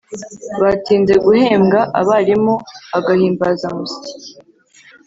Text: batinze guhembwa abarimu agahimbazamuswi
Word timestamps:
batinze 0.61 1.13
guhembwa 1.25 1.79
abarimu 1.99 2.55
agahimbazamuswi 2.97 4.09